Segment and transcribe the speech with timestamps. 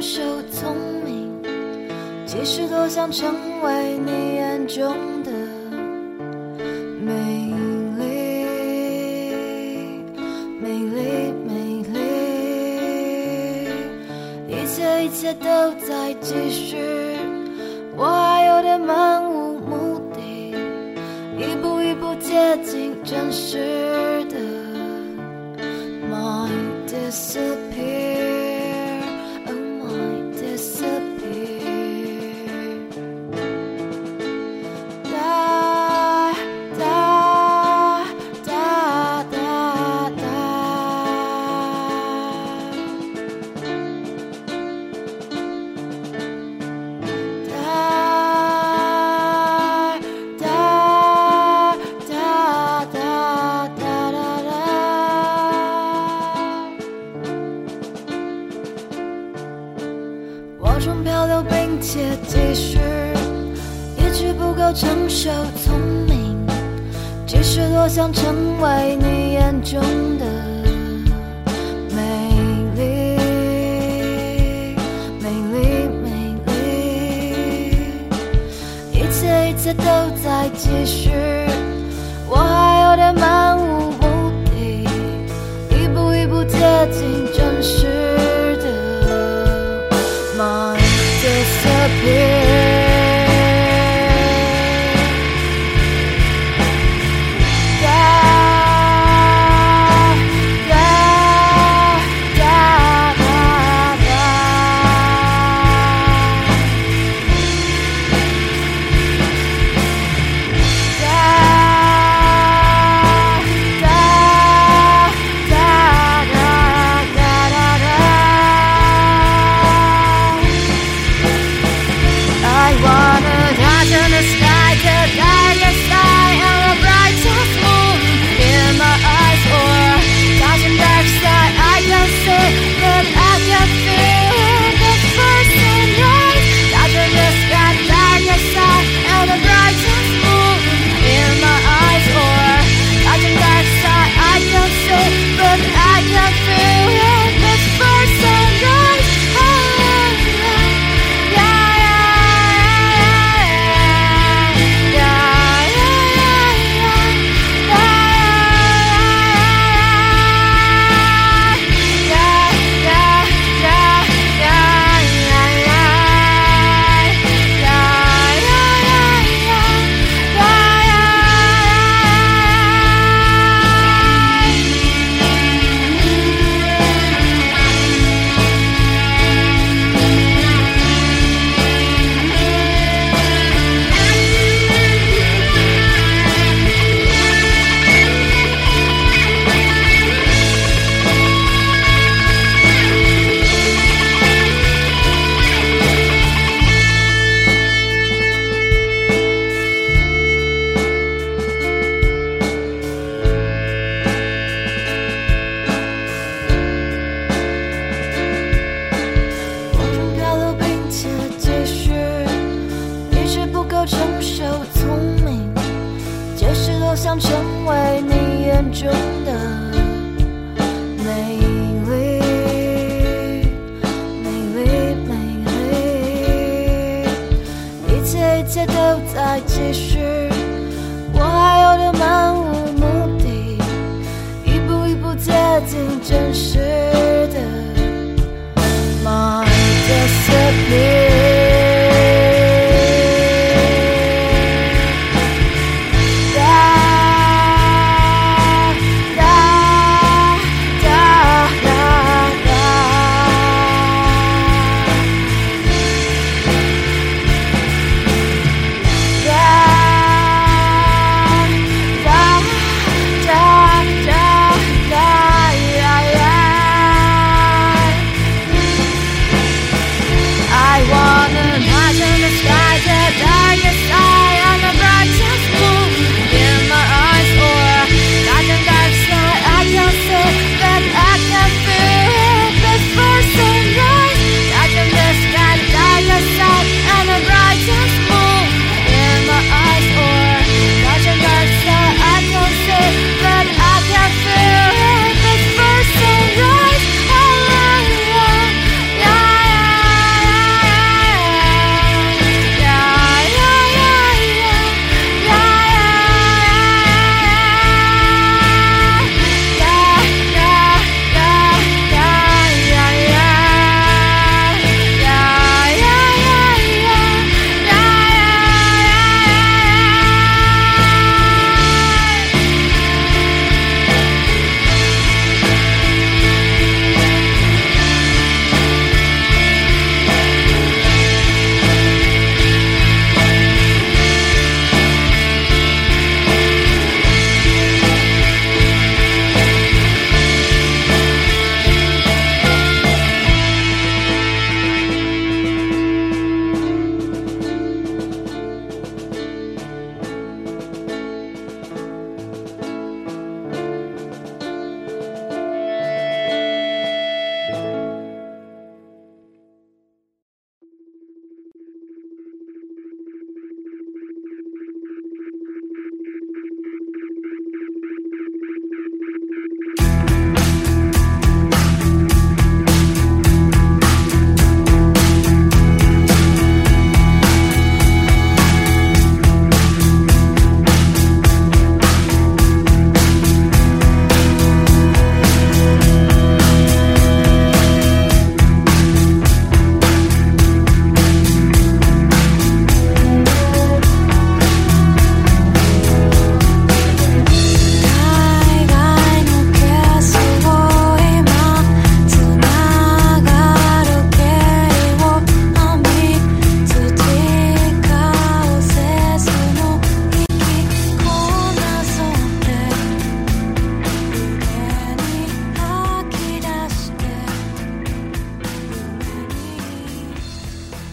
[0.00, 1.30] 秀聪明，
[2.26, 5.30] 其实都想成为你眼中的
[6.98, 7.12] 美
[7.98, 8.04] 丽，
[10.58, 11.52] 美丽，美
[11.92, 11.98] 丽，
[14.48, 15.46] 一切一切都
[15.86, 16.78] 在继续，
[17.94, 20.54] 我还有点漫无目的，
[21.36, 24.38] 一步一步接近真实的
[26.08, 26.48] my
[26.88, 27.49] decision。
[67.52, 69.80] 是多想成为你眼中
[70.18, 70.24] 的
[71.90, 72.30] 美
[72.76, 72.80] 丽
[75.18, 75.58] 美丽
[76.00, 76.08] 美
[76.46, 76.52] 丽
[78.92, 79.82] 一切一切都
[80.22, 81.10] 在继续
[82.28, 84.84] 我还有点漫无目的
[85.70, 86.56] 一步一步接
[86.92, 87.29] 近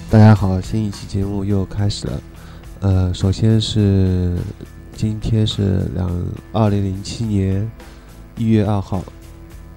[0.09, 2.21] 大家好，新一期节目又开始了。
[2.79, 4.37] 呃，首先是
[4.93, 6.09] 今天是两
[6.53, 7.69] 二零零七年
[8.37, 9.03] 一月二号，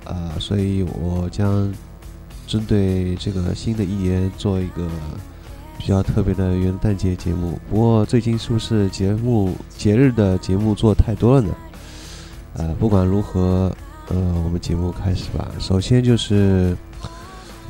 [0.05, 1.73] 啊，所以我将
[2.47, 4.89] 针对这个新的一年做一个
[5.77, 7.59] 比较特别的元旦节节目。
[7.69, 11.53] 不过最近是不是节目节日的节目做太多了呢？
[12.55, 13.75] 呃，不管如何，
[14.07, 15.51] 呃，我们节目开始吧。
[15.59, 16.77] 首先就是。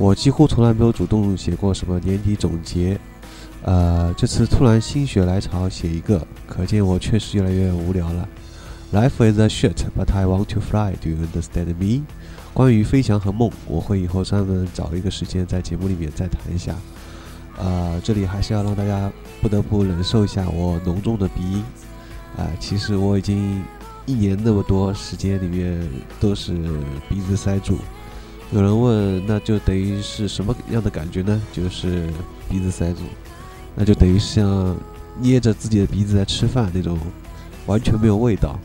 [0.01, 2.99] 我几乎从来没有主动写过什么年底总结，
[3.61, 8.27] 呃，这次突然心血来潮写一个，可见我确实越来越无聊了。
[8.91, 10.95] Life is a shit, but I want to fly.
[10.99, 12.01] Do you understand me？
[12.51, 16.75] 关于飞翔和梦，我会以后专门找一个时间在节目里面再谈一下。
[17.59, 21.63] 呃，这里还是要让大家不得不忍受一下我浓重的鼻音。
[22.37, 23.63] 啊，其实我已经
[24.07, 25.87] 一年那么多时间里面
[26.19, 26.57] 都是
[27.07, 27.77] 鼻子塞住。
[28.51, 31.41] 有人问，那就等于是什么样的感觉呢？
[31.53, 32.09] 就是
[32.49, 32.99] 鼻子塞住，
[33.75, 34.75] 那就等于像
[35.19, 36.99] 捏着自己的鼻子在吃饭那种，
[37.65, 38.59] 完全没有味道。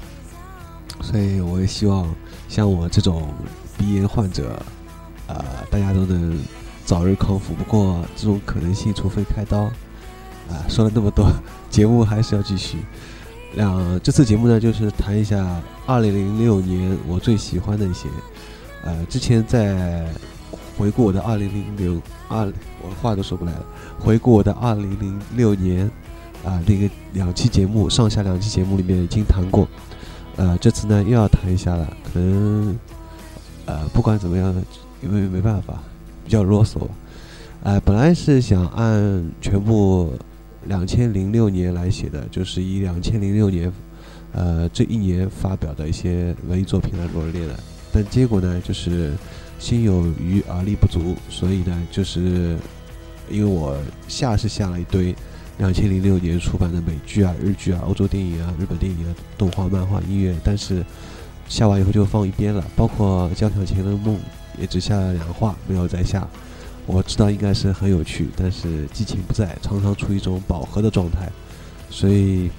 [1.01, 2.13] 所以我也希望
[2.49, 3.29] 像我这种
[3.79, 4.61] 鼻炎患者，
[5.29, 6.37] 呃，大家都能
[6.85, 7.55] 早日康复。
[7.55, 9.71] 不过这种可能性，除非开刀。
[10.49, 11.31] 啊，说了那么多，
[11.71, 12.79] 节目还是要继续。
[13.55, 18.09] 两这次节目呢，就是谈一下2006年我最喜欢的一些。
[18.87, 20.07] 呃，之前在
[20.79, 22.47] 回顾我的二零零六二，
[22.81, 23.67] 我话都说不来了。
[23.99, 25.91] 回顾我的二零零六年，
[26.45, 29.67] 啊，那个两期节目，上下两期节目里面已经谈过。
[30.37, 31.97] 呃，这次呢又要谈一下了。
[32.05, 32.79] 可能，
[33.65, 34.55] 呃，不管怎么样，
[35.03, 35.83] 因为没办法，
[36.25, 36.79] 比较啰嗦。
[37.65, 40.13] 呃，本来是想按全部
[40.67, 43.73] 两千零六年来写的，就是以两千零六年，
[44.31, 47.59] 呃，这一年发表的一些文艺作品来罗列的。
[47.97, 49.15] 但结果呢，就是
[49.59, 52.59] 心有余而力不足，所以呢，就是
[53.31, 53.75] 因为我
[54.07, 55.17] 下是下了一堆
[55.57, 60.85] 两千零六年出版的美剧啊、日剧啊、欧洲电影啊、日本电影啊、动画、漫画、音乐，但是
[61.49, 62.63] 下完以后就放一边了。
[62.77, 64.17] 包括《交响情人梦》
[64.61, 66.29] 也只下了两话，没有再下。
[66.85, 71.33] 我知道应该是很有趣，但是激情不在，常常处于一种饱和的状态，
[71.89, 72.51] 所以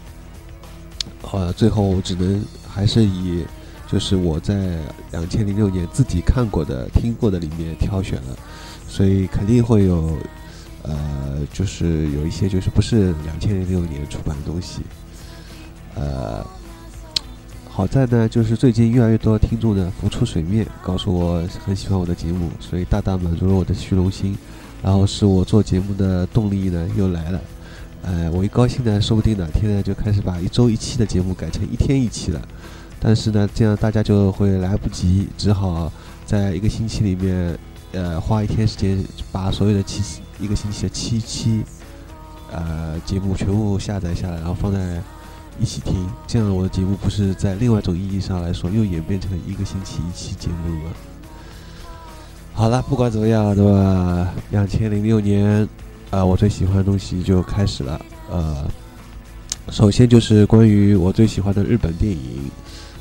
[1.32, 3.46] 呃，最后我只能还是以。
[3.90, 4.80] 就是我在
[5.12, 8.38] 两千零六年自己看过的、听过的里面挑选了，
[8.88, 10.18] 所以肯定会有，
[10.84, 10.94] 呃，
[11.54, 14.82] 就是有一些就是不是两千零六年出版的东西，
[15.96, 16.46] 呃，
[17.70, 24.38] 好在呢，就是最近越来越多听众呢浮出水面，告诉我很喜欢我的节目，所以大大满足了我的虚荣心，
[24.84, 27.42] 然后使我做节目的动力呢又来了，
[28.04, 32.42] 呃，我一高兴呢，说不定哪天呢就开始把一周一期的节目改成一天一期了。
[33.08, 35.90] 但是呢，这样大家就会来不及，只好
[36.26, 37.58] 在一个星期里面，
[37.94, 41.64] 呃，花一天时间把所有的七一个星期的七期，
[42.52, 45.02] 呃，节目全部下载下来，然后放在
[45.58, 46.06] 一起听。
[46.28, 50.92] 这样我的节目不是在另外一种意义上来说，又演变成了一个星期一期节目了吗？
[52.52, 54.34] 好了，不管怎么样，对吧？
[54.52, 55.66] 两千零六年，
[56.10, 58.02] 呃，我最喜欢的东西就开始了。
[58.30, 58.68] 呃，
[59.70, 62.52] 首先就是关于我最喜欢的日本电影。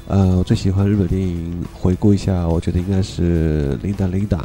[0.09, 4.39] 呃，我最喜欢日本电影，回顾一下，我觉得应该是《琳达琳达》，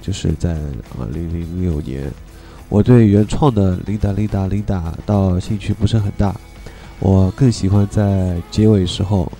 [0.00, 0.56] 就是在
[0.96, 2.08] 二零零六年。
[2.68, 6.32] 我对原创的《琳达琳达琳达》倒兴趣不是很大，
[7.00, 9.30] 我更喜欢在结尾时候，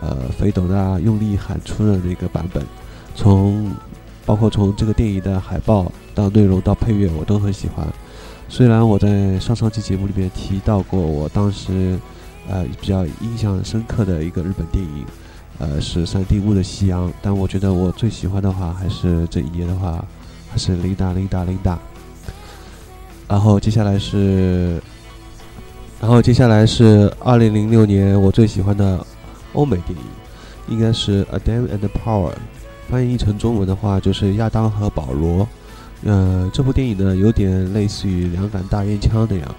[0.00, 2.60] 呃，肥斗大用力喊出的那个版本。
[3.14, 3.70] 从
[4.26, 7.86] 包括从这个电影的海报到内容到配乐，我都很喜欢。
[8.48, 11.96] 虽然我在上上期节目里面提到过，我当时。
[12.50, 15.06] 呃，比较印象深刻的一个日本电影，
[15.60, 17.12] 呃，是三丁目的夕阳。
[17.22, 20.04] 但我觉得我最喜欢的话，还是这一年的话，
[20.50, 21.78] 还是琳达琳达琳达。
[23.28, 24.82] 然后接下来是，
[26.00, 29.06] 然后接下来是二零零六年我最喜欢的
[29.52, 30.04] 欧美电影，
[30.66, 32.32] 应该是《Adam and Power》，
[32.88, 35.46] 翻译成中文的话就是亚当和保罗。
[36.02, 39.54] 呃，这部电影呢，有点类似于两杆大烟枪那样。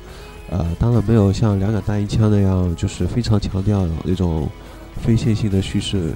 [0.51, 4.49] 呃，当然没有像《两杆大烟枪》那样，就是非常强调那种
[5.01, 6.13] 非线性的叙事。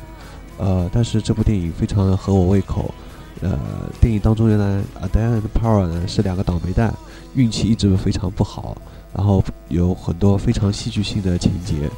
[0.58, 2.94] 呃，但是这部电影非常合我胃口。
[3.42, 3.58] 呃，
[4.02, 6.94] 电影当中原来 Adam 和 Power 呢是两个倒霉蛋，
[7.34, 8.76] 运气一直非常不好，
[9.16, 11.90] 然后有很多非常戏剧性的情节。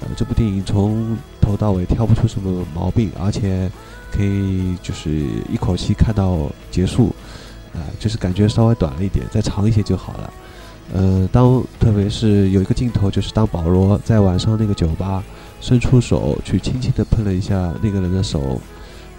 [0.00, 3.70] 呃，这部电影从头到尾挑不出什么毛病，而且
[4.12, 5.10] 可以就是
[5.50, 7.14] 一口气看到结束。
[7.72, 10.32] 呃，就是感觉稍微短了一点，再长一些就好了。
[10.92, 15.22] 呃，当特别是有一个镜头，就是当保罗在晚上那个酒吧
[15.60, 18.60] 伸出手去轻轻地碰了一下那个人的手，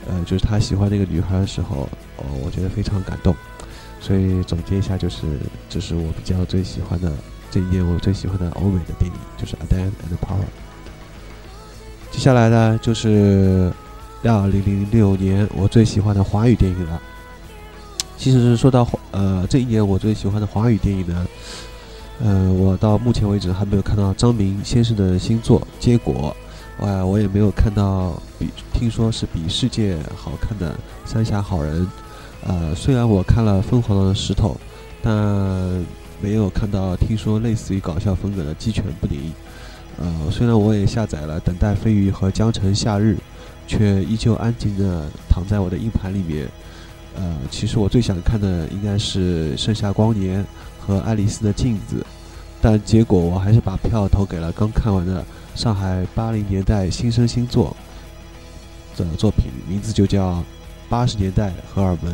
[0.08, 3.36] 呃，就是他喜欢那个女孩的时候，哦，我觉得非常感动。
[4.00, 5.28] 所以总结一下，就是
[5.70, 7.12] 这是我比较最喜欢的
[7.52, 10.40] 这一年我最喜欢的欧美的电影，就是《A Dan and Power》。
[12.10, 13.72] 接下来呢，就是
[14.24, 17.02] 二零零六年我最喜欢的华语电影了。
[18.20, 21.26] 其实说到呃这一年我最喜欢的华语电影呢，
[22.22, 26.36] 呃，我到目前为止还没有看到张明先生的新作《结果》，
[26.86, 30.74] 呃，我也没有看到比听说是比世界好看的
[31.10, 31.82] 《三峡好人》。
[32.46, 34.50] 呃，虽然我看了《疯狂的石头》，
[35.02, 35.16] 但
[36.22, 39.18] 没有看到听说类似于搞笑风格的《鸡犬不宁》。
[39.98, 43.18] 呃，虽然我也下载了《等待飞鱼》和《江城夏日》，
[43.66, 46.46] 却依旧安静地躺在我的硬盘里面。
[47.20, 50.42] 呃，其实我最想看的应该是《盛夏光年》
[50.80, 51.98] 和《爱丽丝的镜子》，
[52.62, 57.76] 但结果我还是把票投给了刚看完的上海八零年代新生新作
[58.96, 60.36] 的作品，名字就叫
[60.88, 62.14] 《八十年代荷尔蒙》。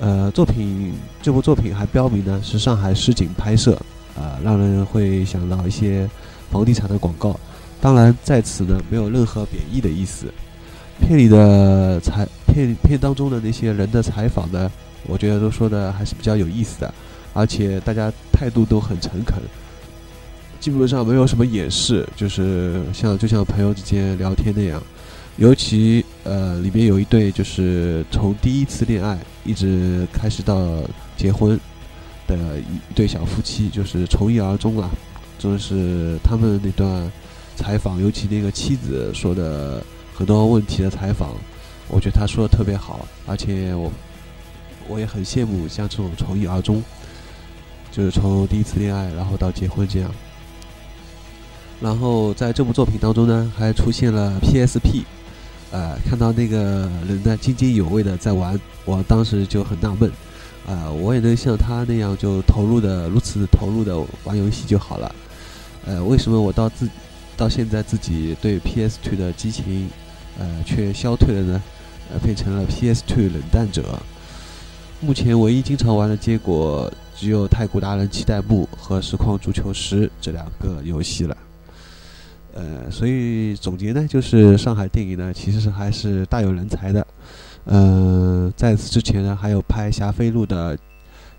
[0.00, 3.80] 呃，作品这部作品还标明呢是上海实景拍摄，
[4.16, 6.10] 啊，让人会想到一些
[6.50, 7.38] 房地产的广告。
[7.80, 10.26] 当然，在此呢没有任何贬义的意思。
[11.02, 14.70] 片里的采片片当中的那些人的采访呢，
[15.06, 16.94] 我觉得都说的还是比较有意思的，
[17.34, 19.36] 而且大家态度都很诚恳，
[20.60, 24.82] 基本上没有什么掩饰，就是像就像朋友之间聊天那样。
[25.38, 30.82] 尤其呃，里面有一对就是从第一次恋爱一直开始到
[31.16, 31.58] 结婚
[32.26, 34.90] 的一对小夫妻，就是从一而终了。
[35.38, 37.10] 就是他们那段
[37.56, 39.82] 采访，尤其那个妻子说的
[40.14, 41.30] 很多问题的采访，
[41.88, 43.90] 我觉得他说的特别好，而且我
[44.88, 46.82] 我也很羡慕像这种从一而终，
[47.90, 50.10] 就是从第一次恋爱然后到结婚这样。
[51.80, 55.02] 然后在这部作品当中呢，还出现了 PSP。
[55.72, 60.12] 呃，看到那个人呢津津有味的在玩，我当时就很纳闷，
[60.66, 65.14] 啊，我也能像他那样就投入的如此投入的玩游戏就好了，
[65.86, 66.86] 呃，为什么我到自
[67.36, 69.88] 到现在自己对 PS2 的激情，
[70.38, 71.62] 呃，却消退了呢？
[72.12, 73.98] 呃，变成了 PS2 冷淡者。
[75.00, 81.36] 目前唯一经常玩的结果，只有《太古达人七代目》和《实况足球十》这两个游戏了。
[82.54, 87.06] 呃，所以总结呢，就是上海电影呢，其实是还是大有人才的。
[87.64, 90.78] 呃，在此之前呢，还有拍《霞飞路》的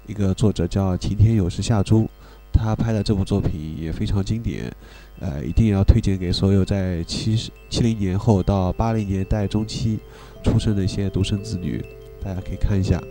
[0.07, 2.09] 一个作者叫晴天有时夏珠，
[2.51, 4.73] 他拍的这部作品也非常经典。
[5.23, 9.97] 呃，一定要推荐给所有在七十七零年后到八零年代中期
[10.43, 11.81] 出生的一些独生子女，
[12.21, 13.01] 大家可以看一下。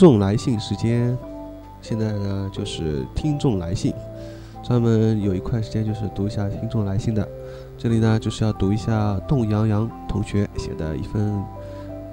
[0.00, 1.14] 众来信时间，
[1.82, 3.92] 现在呢就是听众来信，
[4.62, 7.28] 专门有一块时间就是读一下听众来信的。
[7.76, 11.44] 这里呢就是要读一下冻洋洋同学写的一份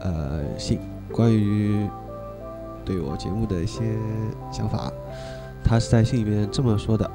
[0.01, 0.81] 呃信，
[1.13, 1.87] 关于
[2.83, 3.83] 对我节目的一些
[4.51, 4.91] 想法。
[5.63, 7.09] 他是在信里面这么说的：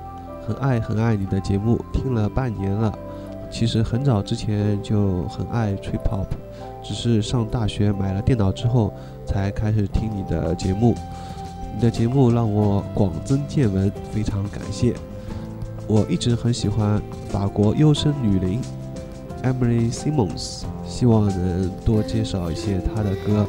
[0.46, 2.90] 很爱很爱你的节目，听了半年了。
[3.52, 6.26] 其实很早之前就很爱 trip hop，
[6.82, 8.92] 只是上大学买了电脑之后
[9.26, 10.94] 才开始听你的节目。
[11.74, 14.94] 你的节目让我广增见闻，非常感谢。
[15.86, 18.60] 我一直很喜欢法国优声女伶
[19.42, 23.46] Emily Simmons，希望能多介绍一些她的歌，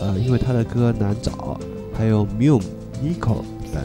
[0.00, 1.58] 呃，因为她的歌难找，
[1.92, 2.62] 还有 Miu、
[3.02, 3.42] Nico
[3.74, 3.82] 等。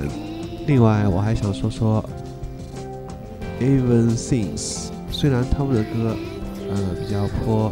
[0.67, 2.04] 另外，我还想说说
[3.60, 6.13] Even Things，虽然他们的歌，
[6.69, 7.71] 呃，比较颇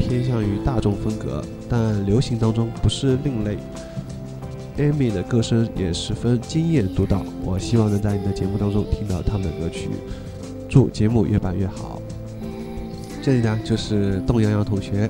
[0.00, 3.56] 偏向于大众风格，但流行当中不是另类。
[4.78, 9.90] Amy 的歌声也十分惊艳独到，我希望能在你的节目当中听到他们的歌曲。
[10.68, 12.02] 祝节目越办越好。
[13.22, 15.08] 这里呢就是冻洋洋同学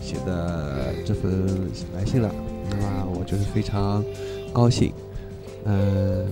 [0.00, 1.46] 写的这份
[1.94, 2.34] 来信了，
[2.70, 4.02] 那么我就是非常
[4.54, 4.90] 高兴。
[5.66, 6.24] 嗯，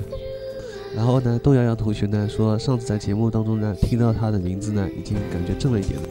[0.96, 6.08] 然后呢，窦洋洋同学呢说，上次在节目当中呢听到他的名字呢，已经感觉正了一点了，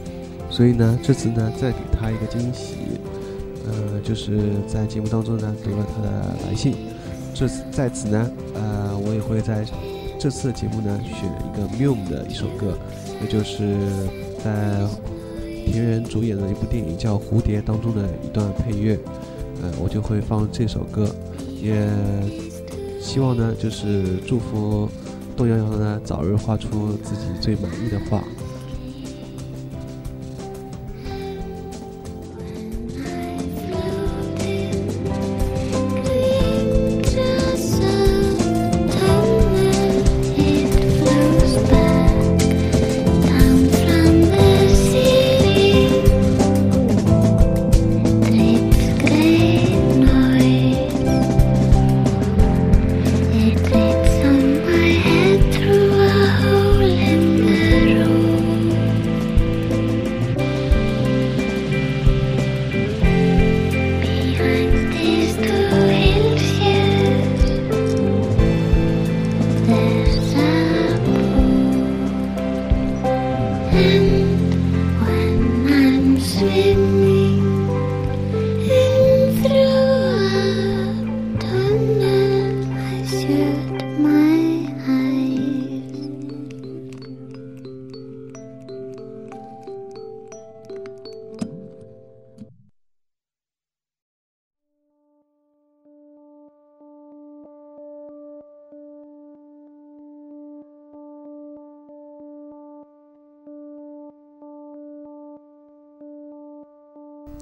[0.50, 2.76] 所以呢这次呢再给他一个惊喜。
[3.66, 6.74] 呃，就是在节目当中呢读了他的来信，
[7.34, 9.62] 这次在此呢，呃，我也会在
[10.18, 12.78] 这次的节目呢选一个 m u m 的一首歌，
[13.20, 13.76] 也就是
[14.42, 14.86] 在
[15.66, 18.98] 田园主演的一部电影叫《蝴蝶》当中的一段配乐，
[19.62, 21.14] 呃，我就会放这首歌，
[21.60, 21.86] 也
[23.00, 24.88] 希望呢就是祝福
[25.36, 28.22] 杜洋洋呢早日画出自己最满意的画。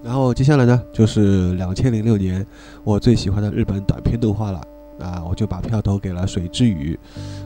[0.04, 2.46] 然后接下来呢，就是两千零六年
[2.84, 4.60] 我最喜欢的日本短片动画了
[5.00, 6.96] 啊，我就把票投给了《水之语》。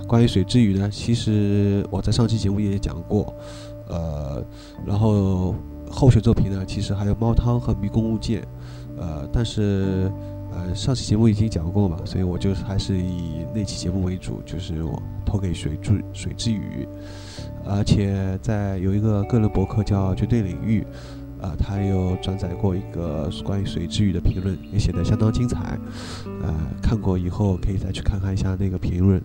[0.06, 3.34] 关于《水之语》呢，其实我在上期节目也讲过，
[3.88, 4.44] 呃，
[4.84, 5.54] 然后
[5.90, 8.42] 候选作品呢，其实还有《猫汤》和《迷宫物件》，
[8.98, 10.12] 呃，但是
[10.52, 16.86] 呃上期节目已经讲过嘛，所以我就还是以那期节目为主，就是我投给《水之水之语》，
[17.64, 20.82] 而且在有一个个人博客叫《绝对领域》。
[21.40, 25.78] 啊，他有转载过一个关于水之语的评论，也写得相当精彩。
[26.42, 29.22] 呃，看过以后可以再去看看一下那个评论。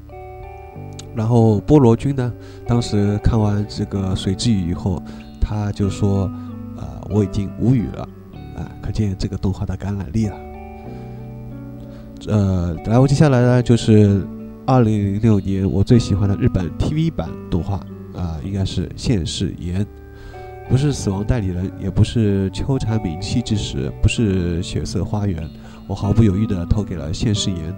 [1.15, 2.33] 然后菠萝君呢，
[2.67, 5.01] 当时看完这个水之语以后，
[5.39, 6.29] 他就说
[6.75, 8.07] ：“呃，我已经无语了。”
[8.55, 10.37] 啊，可见这个动画的感染力了。
[12.27, 14.25] 呃，然后接下来呢，就是
[14.65, 17.75] 二零零六年我最喜欢的日本 TV 版动画
[18.13, 19.83] 啊，应该是《现世言》。
[20.67, 25.47] 不是死亡代理人，也不是秋蝉鸣泣之时，不是血色花园，
[25.87, 27.73] 我毫不犹豫地投给了现世言。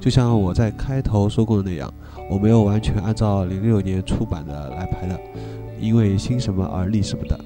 [0.00, 1.92] 就像我在开头说过的那样，
[2.30, 5.20] 我没有完全按照零六年出版的来排的，
[5.80, 7.38] 因为新什么而立什么的。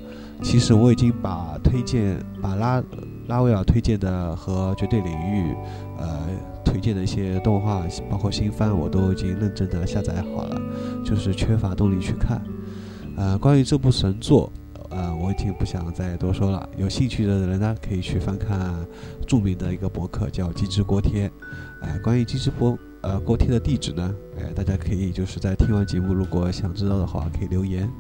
[0.43, 2.83] 其实我已经把推荐，把拉
[3.29, 5.55] 拉威尔推荐的和绝对领域，
[5.99, 6.21] 呃
[6.65, 10.61] 推荐的一些动画，包括新番，我都已经认真的下载好了，
[11.05, 12.43] 就是缺乏动力去看。
[13.17, 14.53] 呃，关于这部神作。
[14.95, 16.69] 呃，我已经不想再多说了。
[16.77, 18.75] 有兴趣的人呢，可以去翻看
[19.27, 21.31] 著名的一个博客，叫“机智锅贴”。
[21.81, 27.91] 哎，关于机智锅呃锅贴的地址呢，哎，大家可以就是在听完节目，如果想知道的话，可以留言。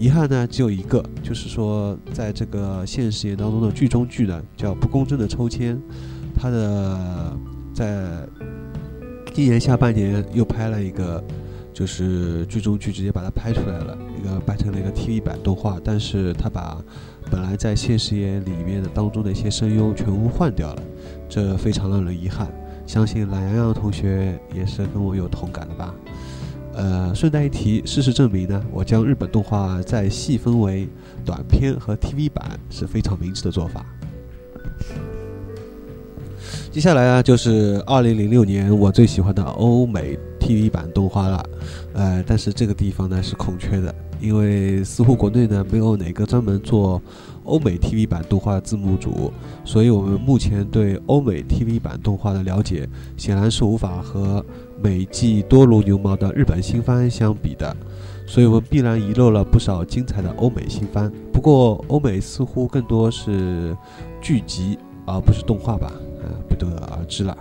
[0.00, 5.76] 遗憾呢，只有一个，就是说在这个现实言当中的剧中剧呢，叫《不公正的抽签》，
[6.34, 7.36] 它的
[7.72, 8.28] 在
[9.32, 11.22] 今年下半年又拍了一个。
[11.74, 16.80] 就是剧中剧直接把它拍出来了，一个拍成了一个 TV 版动画，但是他把
[17.30, 20.82] 本来在现实演里面的当中的一些声优全部换掉了，
[21.28, 22.48] 这非常让人遗憾。
[22.86, 25.94] 相信懒洋洋同学也是跟我有同感的吧？
[26.74, 30.88] 呃，顺带一提，事实证明呢，我将日本动画再细分为
[31.24, 33.84] 短片和 TV 版是非常明智的做法。
[36.70, 40.16] 接下来啊，就是2006年我最喜欢的欧美。
[40.44, 41.42] TV 版动画了，
[41.94, 47.00] 呃，但是这个地方呢是空缺的，因为似乎国内呢没有哪个专门做
[47.44, 49.32] 欧美 TV 版动画字幕组，
[49.64, 54.44] 所以我们目前对欧美 TV 版动画的了解，显然是无法和
[54.82, 57.74] 美季多如牛毛的日本新番相比的，
[58.26, 61.10] 所以我们必然遗漏了不少精彩的欧美新番。
[61.32, 63.74] 不过欧美似乎更多是
[64.20, 65.90] 剧集而不是动画吧，
[66.22, 66.66] 呃，不得
[66.98, 67.34] 而知了。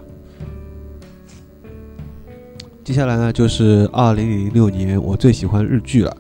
[2.84, 6.18] 接下来呢，就是二零零六年我最喜欢日剧了，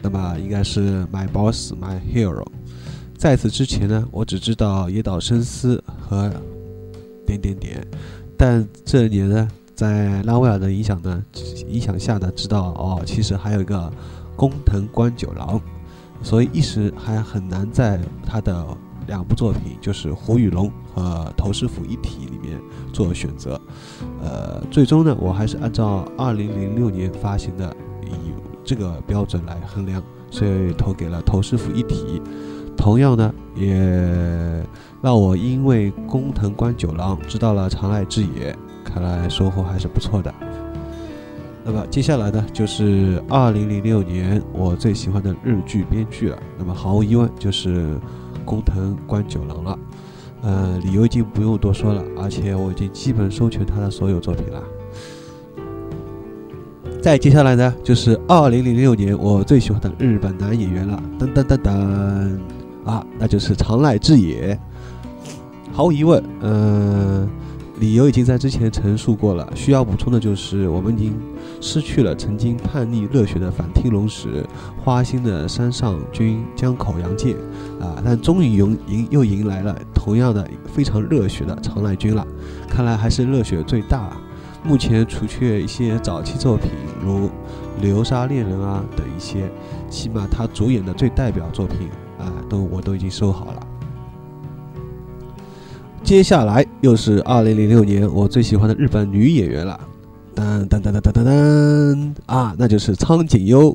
[0.00, 2.40] 那么应该是《My Boss My Hero》。
[3.18, 6.30] 在此之前呢，我只知道野岛伸司和
[7.26, 7.84] 点点点，
[8.36, 11.20] 但这年呢，在拉威尔的影响呢
[11.66, 13.92] 影响下呢，知道哦，其实还有一个
[14.36, 15.60] 工藤官九郎，
[16.22, 18.64] 所以一时还很难在他的
[19.08, 21.02] 两部作品，就是《火与龙》和
[21.36, 22.60] 《头师傅一体》里面
[22.92, 23.60] 做选择。
[24.22, 28.32] 呃，最终呢，我还是按照二零零六年发行的以
[28.64, 32.22] 这个标准来衡量，所以投给了《头师傅一体》。
[32.76, 34.66] 同样呢，也
[35.00, 38.54] 让我因为工藤官九郎知道了长濑智也，
[38.84, 40.32] 看来收获还是不错的。
[41.64, 46.38] 那么接下来呢，就是二零零六年我最喜欢的日剧编剧了。
[46.58, 47.98] 那么毫无疑问就是
[48.44, 49.78] 工藤官九郎了。
[50.44, 54.62] 呃，理由已经不用多说了，而且我已经基本收全他的所有作品了。
[57.02, 62.38] 再接下来呢，就是二零零六年我最喜欢的日本男演员了，噔噔噔噔，
[62.84, 64.58] 啊，那就是长濑智也。
[65.72, 67.28] 毫无疑问，嗯，
[67.80, 69.50] 理由已经在之前陈述过了。
[69.54, 71.12] 需要补充的就是，我们已经
[71.60, 74.46] 失去了曾经叛逆热血的反町隆史，
[74.82, 77.34] 花心的山上君江口洋介，
[77.80, 82.26] 啊，但终于迎迎又迎来了同样的非常热血的长濑君了。
[82.68, 84.16] 看来还是热血最大。
[84.66, 86.70] 目前除却一些早期作品，
[87.04, 87.26] 如
[87.82, 89.50] 《流沙恋人》啊等一些，
[89.90, 93.63] 起码他主演的最代表作品啊，都我都已经收好了。
[96.04, 99.80] 接下来又是二零零六年我最喜欢的日本女演员了，
[100.36, 103.74] 噔噔噔噔噔噔噔啊，那就是苍井优，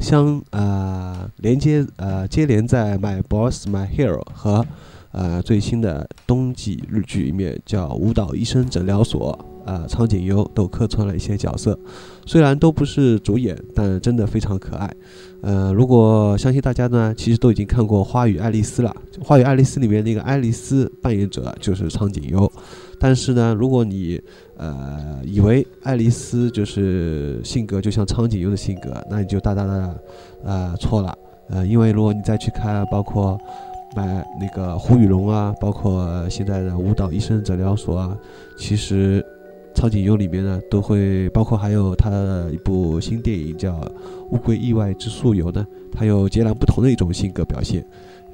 [0.00, 4.64] 相啊连接呃接连在《My Boss My Hero》和
[5.12, 9.38] 呃最新的冬季日剧里面叫《舞蹈医生诊疗所》。
[9.68, 11.78] 呃，苍井优都客串了一些角色，
[12.24, 14.90] 虽然都不是主演，但真的非常可爱。
[15.42, 22.50] 呃，如果相信大家呢，其实都已经看过《花与爱丽丝》了，《花与爱丽丝》里面那个爱丽丝扮演者就是苍井优。
[22.98, 24.18] 但是呢，如果你
[24.56, 30.00] 呃以为爱丽丝就是性格就像苍井优的性格，那你就大大的
[30.44, 31.14] 呃错了。
[31.50, 33.38] 呃，因为如果你再去看，包括
[33.94, 38.16] 买那个《胡雨龙》啊，包括现在的《舞蹈医生诊疗所》啊，
[38.56, 39.22] 其实。
[39.74, 43.72] 苍井优里面呢，都会包括还有他的一部新电影叫
[44.30, 47.80] 《乌龟意外之宿游》呢，他有截然不同的一种性格表现，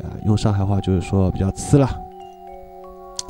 [0.03, 1.91] 啊，用上海话就是说比较呲啦。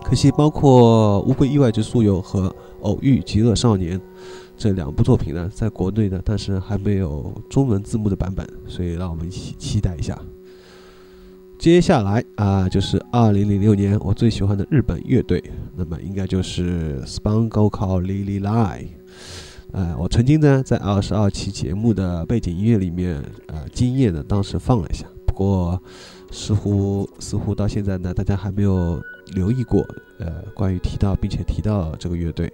[0.05, 2.49] 可惜，包括《乌龟意外之宿游》和
[2.83, 3.99] 《偶遇极恶少年》
[4.57, 10.17] 这两部作品呢，在国内呢，但是还没有中文字幕的版本，所以让我们一起期待一下。
[11.59, 15.43] 接下来啊，就是二零零六年我最喜欢的日本乐队，
[15.75, 18.89] 那么应该就是 Spango Call Lily Lie。
[19.73, 25.81] 呃，我曾经呢在二十二期节目的背景音乐里面，呃，惊艳的当时放了一下，不过
[26.31, 29.01] 似乎似乎到现在呢，大家还没有
[29.35, 29.81] 留意过，
[30.19, 32.53] 呃，关于提到并且提到这个乐队，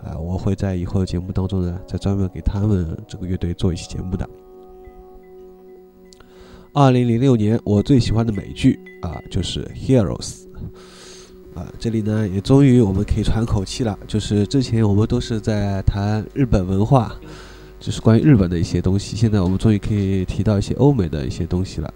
[0.00, 4.28] 啊，我会在以后的节目当中呢，再专门给他们这个乐队做一期节目的。
[6.76, 10.42] 二零零六年，我最喜欢的美剧啊，就是《Heroes》
[11.56, 11.72] 啊。
[11.78, 13.96] 这里呢，也终于我们可以喘口气了。
[14.08, 17.14] 就是之前我们都是在谈日本文化，
[17.78, 19.16] 就是关于日本的一些东西。
[19.16, 21.94] 现在我们终于可以提到一些欧美的一些东西了。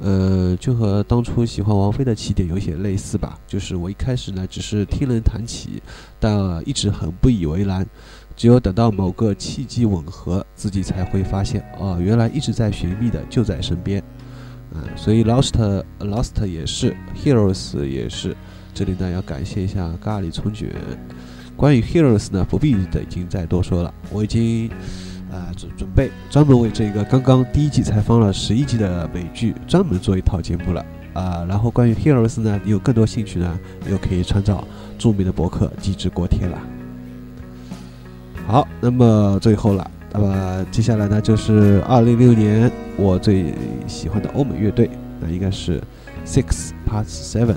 [0.00, 3.38] 呃，就和当初喜欢王菲的起点有些类似吧。
[3.46, 5.82] 就是我一开始呢，只是听人谈起，
[6.20, 7.84] 但一直很不以为然。
[8.36, 14.00] 只有等到某个契机吻合，自己才会发现，哦，原来一直在寻觅的就在身边。
[14.96, 18.36] 所以 Lost，Lost 也是，Heroes 也是。
[18.74, 20.70] 这里呢要感谢一下咖喱葱卷。
[21.56, 23.92] 关于 Heroes 呢，不必的已经再多说了。
[24.12, 24.68] 我已经
[25.32, 31.44] 啊准准备专门为这个刚刚第一季才放了十一集的美剧专门做一套节目了啊。
[31.48, 33.58] 然后关于 Heroes 呢，你有更多兴趣呢，
[33.90, 34.62] 又可以参照
[34.96, 36.58] 著名的博客机智锅贴了。
[38.46, 39.90] 好，那么最后了。
[40.10, 43.52] 那么接下来呢，就是二零零六年我最
[43.86, 44.90] 喜欢的欧美乐队，
[45.20, 45.82] 那应该是
[46.24, 47.56] Six Part Seven，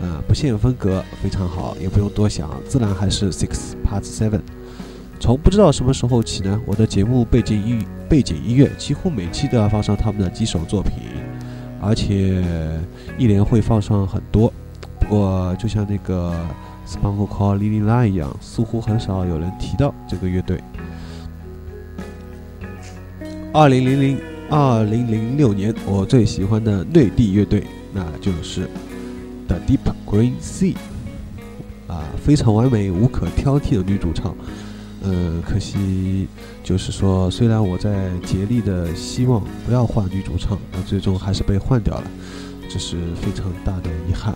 [0.00, 4.40] 啊，不限风格，非常好，也不用多想，自然还是 Six Part Seven。
[5.20, 10.92] 从不知道什么时候起呢，我的节目背景音背景音乐几乎每期都要放上他们的几首作品，
[11.78, 12.42] 而且
[13.18, 14.50] 一连会放上很多。
[14.98, 16.34] 不过就像那个
[16.86, 20.58] s p a n k Call Lily Line 一样，似乎很少有人提到这个乐队。
[23.52, 28.68] 二零零零二零零六年，我最喜欢的内地乐队，那就是
[29.48, 30.76] The Deep Green Sea，
[31.88, 34.36] 啊，非常完美、无可挑剔的女主唱。
[35.02, 36.28] 呃，可惜
[36.62, 42.04] 就是说，虽然我在竭力的希望不要换女主唱，那最终还是被换掉了，
[42.68, 44.32] 这是非常大的遗憾。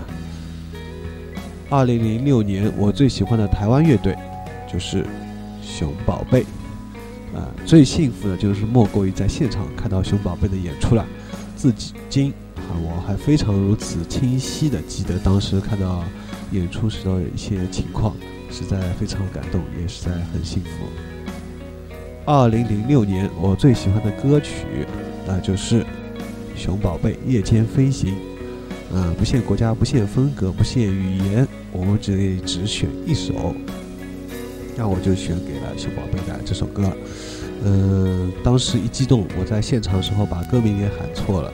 [1.71, 4.17] 二零零六年，我最喜欢的台湾乐队
[4.71, 5.07] 就是
[5.63, 6.45] 熊宝贝。
[7.35, 11.05] 啊，最幸福的就是莫过于在现场看到熊宝贝的演出了。
[11.57, 11.73] 至
[12.09, 16.05] 今啊，我还非常如此清晰的记得当时看到
[16.53, 18.15] 演出时的一些情况，
[18.51, 20.69] 实在非常感动，也实在很幸福。
[22.27, 24.87] 二零零六年，我最喜欢的歌曲，
[25.27, 25.85] 那就是
[26.57, 28.15] 熊宝贝《夜间飞行》。
[28.97, 33.55] 啊，不限国家，不限风格，不限语言，我们只只选一首。
[34.77, 36.93] 那我就选给了小宝贝的这首歌。
[37.65, 41.53] 嗯，当时一激动，我在现场的时候把歌名给喊错了，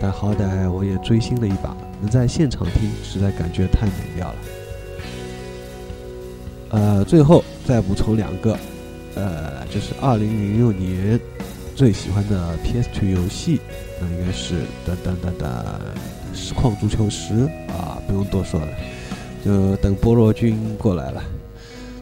[0.00, 4.36] 但好歹我也追星了一把，能在现场听，实在感觉太美妙了。
[6.70, 8.58] 呃，最后再补充两个，
[9.14, 11.20] 呃，就是二零零六年
[11.76, 13.60] 最喜欢的 PS2 游戏，
[14.00, 15.46] 那应该是噔噔噔噔
[16.34, 17.34] 实况足球十
[17.68, 18.68] 啊，不用多说了，
[19.44, 21.22] 就等菠萝君过来了。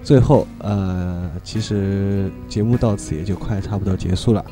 [0.03, 4.45] 最后，呃，其实节目到此也就快差不多结束了。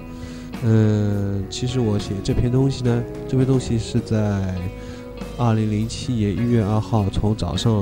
[0.62, 4.54] 嗯，其实我写这篇东西呢，这篇东西是在
[5.36, 7.72] 二零零七年一月二号，从早上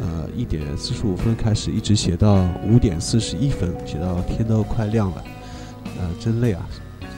[0.00, 5.24] 呃一点四十五分开始，一直写到五点四十一分，写到天都快亮了。
[5.98, 6.68] 呃，真累啊！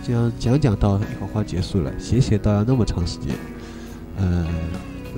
[0.03, 3.35] 这样讲讲到一会儿话结束了，写写到要那么长时间。
[4.17, 4.47] 嗯，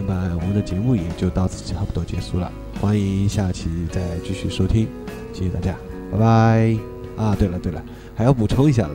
[0.01, 2.51] 那么我们的节目也就到此差不多结束了。
[2.81, 4.89] 欢迎下期再继续收听，
[5.35, 5.77] 谢谢大家，
[6.11, 6.77] 拜拜。
[7.23, 7.85] 啊，对了对了，
[8.15, 8.95] 还要补充一下嘞，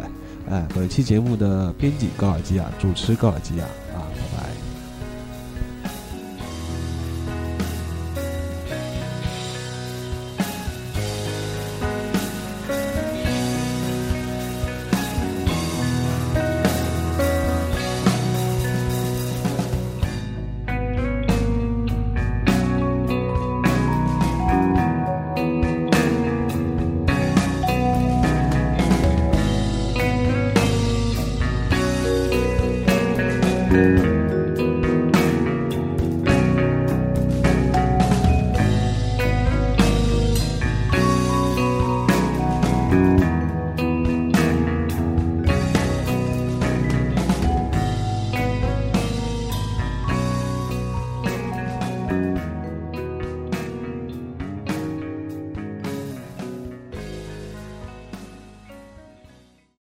[0.50, 4.05] 哎，本期节目的编辑高尔基亚，主持高尔基亚，啊，